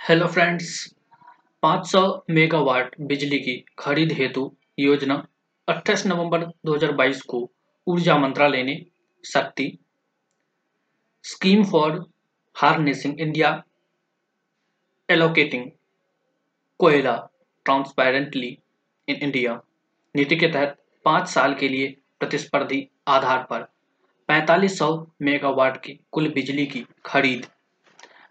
Hello 0.00 0.26
friends 0.26 0.68
500 1.62 2.00
megawatt 2.30 2.94
बिजली 3.00 3.38
की 3.38 3.54
खरीद 3.78 4.12
हेतु 4.12 4.44
योजना 4.78 5.16
28 5.68 6.04
नवंबर 6.06 6.44
2022 6.66 7.20
को 7.22 7.40
ऊर्जा 7.86 8.16
मंत्रालय 8.18 8.62
ने 8.62 8.74
Shakti 9.24 9.66
scheme 11.24 11.64
for 11.64 12.00
harnessing 12.56 13.20
India 13.20 13.52
allocating 15.08 15.70
koyla 16.80 17.16
transparently 17.66 18.56
in 19.08 19.22
India 19.22 19.60
नीति 20.14 20.36
के 20.36 20.48
तहत 20.48 20.76
पाँच 21.04 21.28
साल 21.28 21.54
के 21.54 21.68
लिए 21.68 21.94
प्रतिस्पर्धी 22.20 22.86
आधार 23.08 23.46
पर 23.50 23.68
4500 24.28 24.92
मेगावाट 25.22 25.82
की 25.84 25.98
कुल 26.12 26.32
बिजली 26.32 26.66
की 26.66 26.86
खरीद 27.04 27.46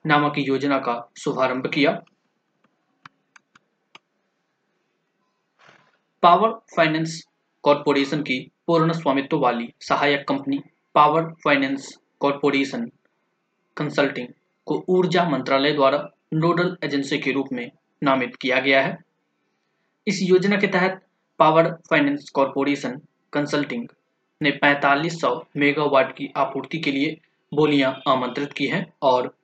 नामक 0.05 0.33
योजना 0.37 0.77
का 0.77 1.11
शुभारंभ 1.17 1.67
किया। 1.67 1.91
पावर 6.23 6.49
फाइनेंस 6.75 7.23
कॉरपोरेशन 7.63 8.21
की 8.21 8.51
पूर्ण 8.67 8.93
स्वामित्व 8.93 9.39
वाली 9.39 9.73
सहायक 9.79 10.27
company 10.27 10.59
power 10.95 11.23
finance 11.43 11.97
corporation 12.19 12.89
consulting 13.77 14.27
को 14.65 14.83
ऊर्जा 14.89 15.23
मंत्रालय 15.29 15.71
द्वारा 15.71 16.09
नोडल 16.33 16.77
एजेंसी 16.83 17.17
के 17.17 17.31
रूप 17.31 17.47
में 17.51 17.71
नामित 18.03 18.35
किया 18.35 18.59
गया 18.59 18.81
है। 18.81 18.97
इस 20.07 20.19
योजना 20.21 20.57
के 20.57 20.67
तहत 20.67 21.01
पावर 21.39 21.71
फाइनेंस 21.89 22.29
कॉरपोरेशन 22.29 22.99
कंसल्टिंग 23.33 23.87
ने 24.41 24.51
4500 24.63 25.33
मेगावाट 25.57 26.15
की 26.17 26.31
आपूर्ति 26.37 26.79
के 26.79 26.91
लिए 26.91 27.17
बोलियाँ 27.53 28.01
आमंत्रित 28.07 28.53
की 28.53 28.67
हैं 28.67 28.85
और 29.01 29.38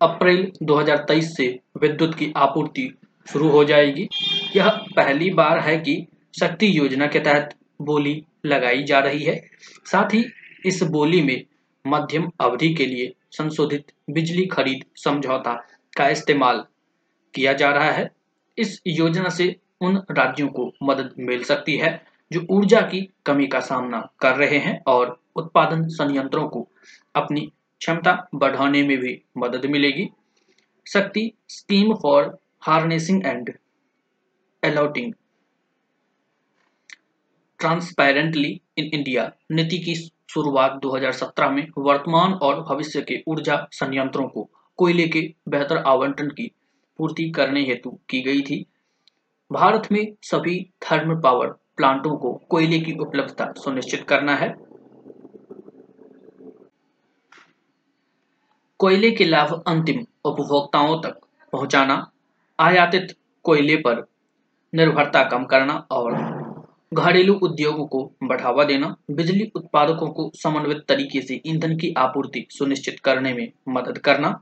अप्रैल 0.00 0.52
2023 0.62 1.36
से 1.36 1.60
विद्युत 1.80 2.14
की 2.14 2.32
आपूर्ति 2.36 2.98
शुरू 3.32 3.48
हो 3.48 3.64
जाएगी। 3.64 4.08
यह 4.56 4.68
पहली 4.96 5.30
बार 5.30 5.58
है 5.58 5.76
कि 5.78 6.06
शक्ति 6.40 6.78
योजना 6.78 7.06
के 7.06 7.18
तहत 7.18 7.54
बोली 7.82 8.24
लगाई 8.46 8.82
जा 8.82 8.98
रही 8.98 9.22
है। 9.24 9.50
साथ 9.84 10.14
ही 10.14 10.24
इस 10.66 10.82
बोली 10.82 11.22
में 11.22 11.44
मध्यम 11.86 12.30
अवधि 12.40 12.74
के 12.74 12.86
लिए 12.86 13.12
संशोधित 13.30 13.92
बिजली 14.10 14.46
खरीद 14.46 14.84
समझौता 14.96 15.54
का 15.96 16.08
इस्तेमाल 16.08 16.64
किया 17.34 17.52
जा 17.52 17.70
रहा 17.70 17.90
है। 17.90 18.10
इस 18.58 18.82
योजना 18.86 19.28
से 19.28 19.56
उन 19.80 20.02
राज्यों 20.10 20.48
को 20.48 20.72
मदद 20.82 21.14
मिल 21.18 21.44
सकती 21.44 21.76
है 21.76 22.02
जो 22.32 22.46
ऊर्जा 22.50 22.80
की 22.80 23.08
कमी 23.26 23.46
का 23.46 23.60
सामना 23.60 24.08
कर 24.20 24.36
रहे 24.36 24.58
हैं 24.58 24.82
और 24.86 25.20
उत्पादन 25.36 25.88
संयंत्रों 25.88 26.48
को 26.48 26.68
अपनी 27.14 27.52
क्षमता 27.80 28.28
बढ़ाने 28.34 28.82
में 28.82 28.98
भी 28.98 29.22
मदद 29.40 29.66
मिलेगी। 29.66 30.08
Shakti 30.86 31.30
scheme 31.48 31.94
for 31.94 32.38
harnessing 32.60 33.26
and 33.26 33.52
allotting 34.62 35.12
transparently 37.60 38.60
in 38.78 38.84
India 38.84 39.30
नीति 39.50 39.78
की 39.78 39.94
शुरुआत 40.30 40.78
2017 40.82 41.50
में 41.50 41.66
वर्तमान 41.78 42.32
और 42.32 42.60
भविष्य 42.62 43.00
के 43.02 43.22
ऊर्जा 43.28 43.66
संयंत्रों 43.72 44.28
को 44.28 44.48
कोयले 44.78 45.06
के 45.08 45.20
बेहतर 45.48 45.76
आवंटन 45.76 46.28
की 46.28 46.50
पूर्ति 46.98 47.30
करने 47.30 47.62
हेतु 47.62 47.90
की 48.10 48.20
गई 48.20 48.42
थी। 48.42 48.64
भारत 49.50 49.88
में 49.92 50.06
सभी 50.22 50.70
थर्मल 50.82 51.20
पावर 51.20 51.46
प्लांटों 51.76 52.16
को 52.16 52.32
कोयले 52.48 52.78
की 52.80 52.92
उपलब्धता 52.92 53.52
सुनिश्चित 53.56 54.04
करना 54.08 54.36
है। 54.36 54.54
कोयले 58.80 59.10
के 59.10 59.24
लाभ 59.24 59.62
अंतिम 59.66 60.04
उपभोक्ताओं 60.24 60.96
तक 61.00 61.18
पहुंचाना, 61.52 61.94
आयातित 62.58 63.14
कोयले 63.44 63.76
पर 63.76 64.04
निर्भरता 64.72 65.22
कम 65.24 65.44
करना 65.44 65.74
और 65.90 66.14
घरेलू 66.94 67.34
उद्योगों 67.42 67.86
को 67.86 68.12
बढ़ावा 68.22 68.64
देना, 68.64 68.94
बिजली 69.10 69.50
उत्पादकों 69.56 70.06
को 70.06 70.30
समन्वित 70.34 70.84
तरीके 70.88 71.20
से 71.22 71.40
ईंधन 71.46 71.76
की 71.76 71.94
आपूर्ति 71.98 72.46
सुनिश्चित 72.50 73.00
करने 73.00 73.32
में 73.34 73.52
मदद 73.68 73.98
करना 73.98 74.40